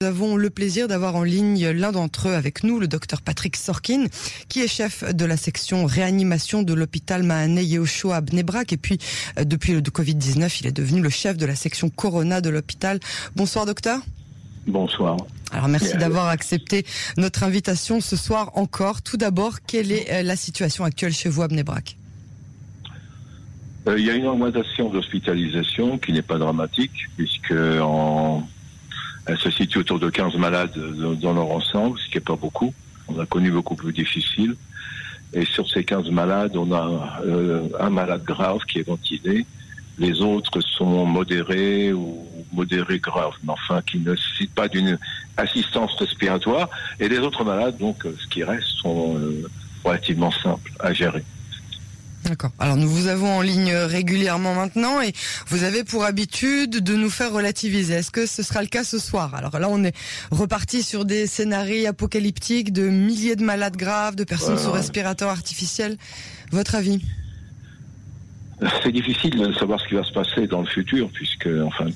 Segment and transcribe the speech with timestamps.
[0.00, 3.56] Nous avons le plaisir d'avoir en ligne l'un d'entre eux avec nous, le docteur Patrick
[3.56, 4.04] Sorkin,
[4.48, 8.72] qui est chef de la section réanimation de l'hôpital Mahane Yehoshua à Bnebrak.
[8.72, 8.98] Et puis,
[9.40, 13.00] euh, depuis le Covid-19, il est devenu le chef de la section Corona de l'hôpital.
[13.34, 13.98] Bonsoir, docteur.
[14.68, 15.16] Bonsoir.
[15.50, 16.86] Alors, merci d'avoir accepté
[17.16, 19.02] notre invitation ce soir encore.
[19.02, 21.96] Tout d'abord, quelle est euh, la situation actuelle chez vous à Bnebrak?
[23.88, 28.46] Euh, Il y a une augmentation d'hospitalisation qui n'est pas dramatique, puisque en
[29.28, 30.72] elle se situe autour de 15 malades
[31.20, 32.72] dans leur ensemble, ce qui n'est pas beaucoup.
[33.08, 34.56] On a connu beaucoup plus difficile.
[35.34, 39.44] Et sur ces 15 malades, on a euh, un malade grave qui est ventilé.
[39.98, 44.98] Les autres sont modérés ou modérés graves, mais enfin qui ne nécessitent pas d'une
[45.36, 46.70] assistance respiratoire.
[46.98, 49.46] Et les autres malades, donc, euh, ce qui reste, sont euh,
[49.84, 51.22] relativement simples à gérer.
[52.28, 52.50] D'accord.
[52.58, 55.12] Alors nous vous avons en ligne régulièrement maintenant et
[55.46, 57.94] vous avez pour habitude de nous faire relativiser.
[57.94, 59.34] Est-ce que ce sera le cas ce soir?
[59.34, 59.94] Alors là, on est
[60.30, 65.96] reparti sur des scénarios apocalyptiques de milliers de malades graves, de personnes sous respirateur artificiel.
[66.52, 67.00] Votre avis?
[68.82, 71.86] C'est difficile de savoir ce qui va se passer dans le futur, puisque, enfin,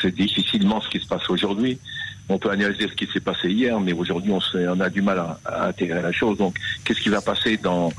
[0.00, 1.78] c'est difficilement ce qui se passe aujourd'hui.
[2.28, 5.18] On peut analyser ce qui s'est passé hier, mais aujourd'hui, on, on, a du mal
[5.18, 6.38] à, à intégrer la chose.
[6.38, 7.90] Donc, qu'est-ce qui va passer dans euh,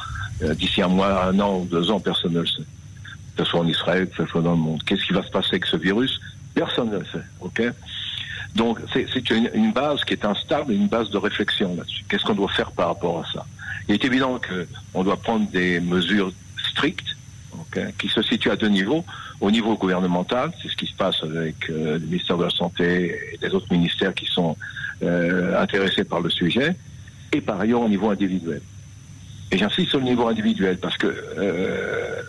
[0.42, 2.64] d'ici un mois, un an ou deux ans, personne ne le sait.
[3.36, 4.84] Que ce soit en Israël, que ce soit dans le monde.
[4.84, 6.20] Qu'est-ce qui va se passer avec ce virus?
[6.54, 7.24] Personne ne le sait.
[7.42, 7.62] Ok?
[8.56, 12.04] Donc c'est une, une, base qui est instable, une base de réflexion là-dessus.
[12.08, 13.46] Qu'est-ce qu'on doit faire par rapport à ça?
[13.88, 14.40] Il est évident
[14.94, 16.32] qu'on doit prendre des mesures
[16.70, 17.16] strictes
[17.98, 19.06] qui se situent à deux niveaux.
[19.42, 23.16] Au niveau gouvernemental, c'est ce qui se passe avec euh, le ministère de la Santé
[23.34, 24.56] et les autres ministères qui sont
[25.02, 26.76] euh, intéressés par le sujet,
[27.32, 28.62] et par ailleurs au niveau individuel.
[29.54, 32.24] Et j'insiste sur le niveau individuel parce que euh,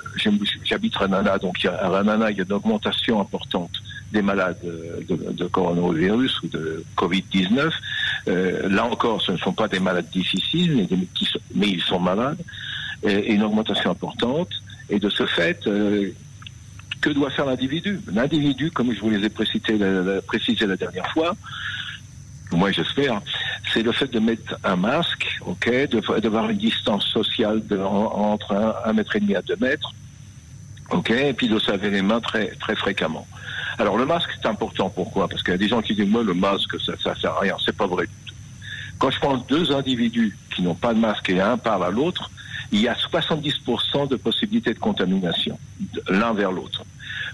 [0.62, 3.70] j'habite Ranana, donc à Ranana, il y a une augmentation importante
[4.12, 7.70] des malades de, de coronavirus ou de Covid-19.
[8.28, 10.86] Euh, là encore, ce ne sont pas des malades difficiles,
[11.54, 12.38] mais, ils sont malades.
[13.02, 14.50] Et, une augmentation importante.
[14.90, 16.10] Et de ce fait, euh,
[17.00, 18.00] que doit faire l'individu?
[18.12, 21.34] L'individu, comme je vous les ai précisé la dernière fois,
[22.52, 23.20] moi j'espère,
[23.72, 25.70] c'est le fait de mettre un masque, ok,
[26.20, 29.92] d'avoir une distance sociale entre un, mètre et demi à deux mètres,
[30.90, 33.26] ok, et puis de se laver les mains très très fréquemment.
[33.78, 35.28] Alors le masque c'est important, pourquoi?
[35.28, 37.40] Parce qu'il y a des gens qui disent moi le masque ça, ça sert à
[37.40, 38.34] rien, c'est pas vrai du tout.
[38.98, 42.30] Quand je prends deux individus qui n'ont pas de masque et un parle à l'autre,
[42.72, 45.58] il y a 70% de possibilités de contamination
[46.08, 46.84] l'un vers l'autre.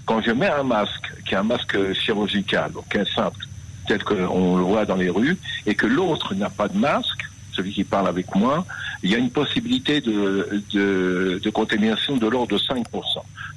[0.05, 3.45] Quand je mets un masque, qui est un masque chirurgical, ok, simple,
[3.87, 7.73] tel qu'on le voit dans les rues, et que l'autre n'a pas de masque, celui
[7.73, 8.65] qui parle avec moi,
[9.03, 12.83] il y a une possibilité de, de, contamination de l'ordre de 5%.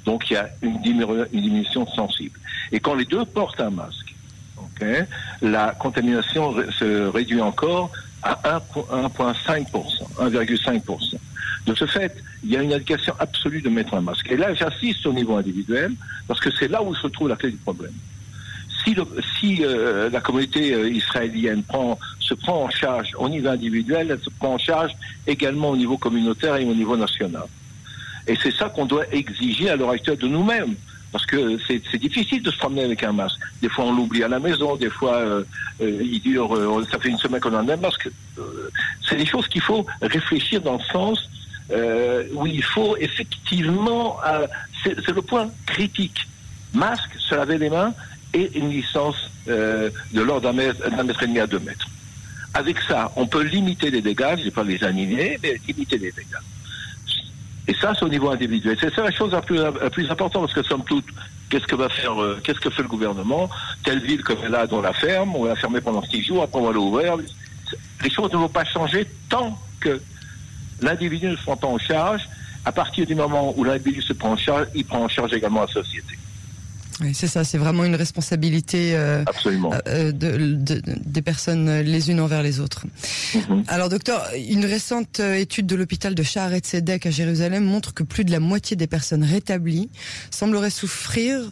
[0.05, 2.39] Donc il y a une, diminution sensible.
[2.71, 4.15] Et quand les deux portent un masque,
[5.41, 7.91] la contamination se réduit encore
[8.23, 9.71] à 1,5%,
[10.19, 11.15] 1,5%.
[11.67, 14.29] De ce fait, il y a une indication absolue de mettre un masque.
[14.29, 15.93] Et là, j'assiste au niveau individuel,
[16.27, 17.93] parce que c'est là où se trouve la clé du problème
[19.39, 21.63] si, euh, la communauté euh, israélienne
[22.19, 24.91] se prend en charge au niveau individuel, elle se prend en charge
[25.25, 27.45] également au niveau communautaire et au niveau national.
[28.27, 30.75] Et c'est ça qu'on doit exiger à l'heure actuelle de nous-mêmes.
[31.11, 33.39] Parce que c'est difficile de se promener avec un masque.
[33.61, 34.75] Des fois, on l'oublie à la maison.
[34.75, 35.43] Des fois, euh,
[36.91, 38.09] ça fait une semaine qu'on a un masque.
[39.07, 41.29] c'est des choses qu'il faut réfléchir dans le sens
[42.33, 44.17] où il faut effectivement.
[44.83, 46.27] c'est le point critique.
[46.73, 47.93] Masque, se laver les mains
[48.35, 49.15] et une licence
[49.47, 51.87] euh, de l'ordre d'un mètre, et demi à deux mètres.
[52.53, 55.97] Avec ça, on peut limiter les dégâts, je ne vais pas les annuler, mais limiter
[55.97, 56.43] les dégâts.
[57.67, 58.77] Et ça, c'est au niveau individuel.
[58.79, 59.59] C'est ça la chose la plus,
[59.91, 61.05] plus importante, parce que somme toute,
[61.49, 63.49] qu'est-ce que va faire, euh, qu'est-ce que fait le gouvernement?
[63.83, 66.43] Telle ville comme elle a, on la ferme, on va la fermer pendant six jours,
[66.43, 67.17] après on va l'ouvrir.
[68.03, 70.01] Les choses ne vont pas changer tant que
[70.81, 72.21] l'individu ne se prend pas en charge.
[72.65, 75.61] À partir du moment où l'individu se prend en charge, il prend en charge également
[75.61, 76.17] la société.
[77.01, 79.23] Oui, c'est ça, c'est vraiment une responsabilité euh,
[79.87, 82.85] euh, de, de, des personnes les unes envers les autres.
[83.33, 83.63] Mhm.
[83.67, 88.03] Alors docteur, une récente euh, étude de l'hôpital de Shaharet Sedek à Jérusalem montre que
[88.03, 89.89] plus de la moitié des personnes rétablies
[90.31, 91.51] sembleraient souffrir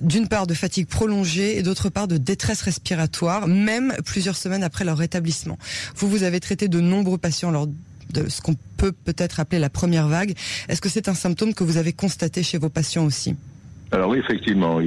[0.00, 4.84] d'une part de fatigue prolongée et d'autre part de détresse respiratoire, même plusieurs semaines après
[4.84, 5.58] leur rétablissement.
[5.96, 9.70] Vous, vous avez traité de nombreux patients lors de ce qu'on peut peut-être appeler la
[9.70, 10.34] première vague.
[10.68, 13.34] Est-ce que c'est un symptôme que vous avez constaté chez vos patients aussi?
[13.92, 14.80] Alors oui, effectivement,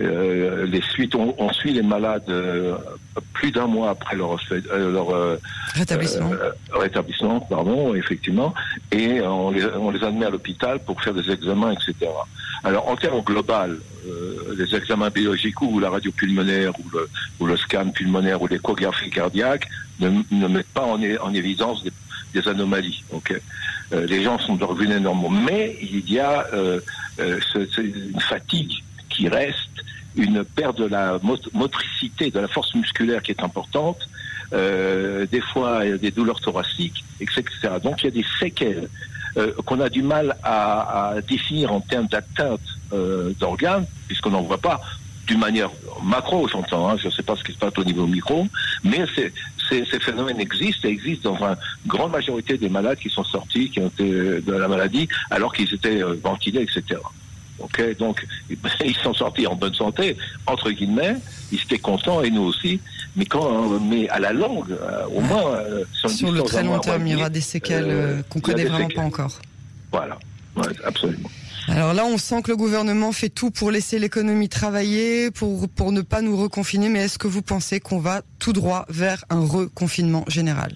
[0.00, 2.78] euh, les suites, on, on, suit les malades euh,
[3.34, 5.38] plus d'un mois après leur, euh, leur
[5.74, 6.30] rétablissement.
[6.72, 8.54] rétablissement, pardon, effectivement,
[8.90, 12.10] et on les, on les admet à l'hôpital pour faire des examens, etc.
[12.64, 13.76] Alors en termes global,
[14.56, 17.08] les examens biologiques ou la radio pulmonaire ou le,
[17.40, 19.68] ou le scan pulmonaire ou l'échographie cardiaque
[20.00, 21.92] ne, ne, mettent pas en, en évidence des,
[22.34, 23.02] des anomalies.
[23.10, 23.40] ok
[23.90, 26.46] les gens sont revenus normaux, mais il y a
[27.18, 28.74] une fatigue
[29.08, 29.76] qui reste,
[30.14, 31.18] une perte de la
[31.54, 34.06] motricité, de la force musculaire qui est importante.
[34.52, 37.44] des fois, des douleurs thoraciques, etc.
[37.82, 38.88] Donc, il y a des séquelles
[39.36, 42.60] euh, qu'on a du mal à, définir en termes d'atteinte
[42.92, 44.80] euh, d'organes, puisqu'on n'en voit pas
[45.26, 45.70] d'une manière
[46.02, 48.46] macro, j'entends, hein, je ne sais pas ce qui se passe au niveau micro,
[48.82, 49.04] mais
[49.68, 51.56] ces, ces phénomènes existent et existent dans une
[51.86, 55.72] grande majorité des malades qui sont sortis, qui ont été de la maladie, alors qu'ils
[55.72, 57.00] étaient euh, ventilés, etc.
[57.98, 58.26] Donc
[58.84, 60.16] ils sont sortis en bonne santé,
[60.46, 61.16] entre guillemets,
[61.52, 62.80] ils étaient contents et nous aussi.
[63.16, 67.06] Mais quand, mais à la longue, euh, au moins euh, sur, le très long terme,
[67.06, 69.32] il y aura des séquelles euh, qu'on connaît vraiment pas encore.
[69.90, 70.18] Voilà,
[70.84, 71.30] absolument.
[71.68, 76.00] Alors là, on sent que le gouvernement fait tout pour laisser l'économie travailler, pour ne
[76.00, 76.88] pas nous reconfiner.
[76.88, 80.72] Mais est-ce que vous pensez qu'on va tout droit vers un reconfinement général?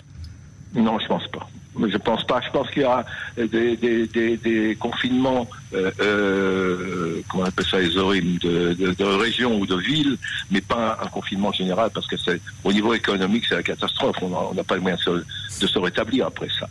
[0.74, 1.48] Non, je pense pas.
[1.74, 2.40] Je pense pas.
[2.44, 3.04] Je pense qu'il y aura
[3.36, 10.16] des, confinements, euh, euh, comment on appelle ça, les de, de, ou de villes,
[10.50, 14.16] mais pas un, confinement général, parce que c'est au niveau économique, c'est la catastrophe.
[14.20, 16.68] On n'a pas le moyen de se, rétablir après ça.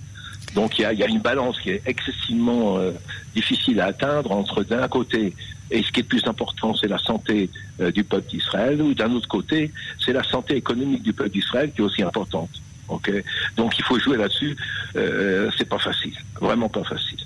[0.56, 2.92] Donc il y a, y a, une balance qui est excessivement euh,
[3.36, 5.34] difficile à atteindre entre d'un côté
[5.72, 7.50] et ce qui est plus important, c'est la santé
[7.80, 9.72] euh, du peuple d'Israël, ou d'un autre côté,
[10.06, 12.50] c'est la santé économique du peuple d'Israël qui est aussi importante.
[12.90, 13.10] Ok,
[13.56, 14.58] donc il faut jouer là-dessus.
[14.98, 17.20] Euh, c'est pas facile, vraiment pas facile.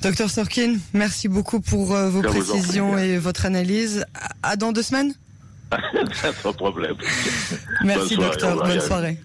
[0.00, 4.06] Docteur Sorkin, merci beaucoup pour euh, vos précisions et votre analyse.
[4.42, 5.12] À, dans deux semaines?
[6.42, 6.94] Sans problème.
[7.84, 9.18] Merci docteur, bonne soirée.